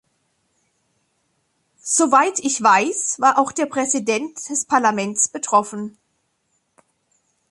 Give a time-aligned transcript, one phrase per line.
[1.83, 5.95] Soweit ich weiß, war auch der Präsident des Parlaments betroffen.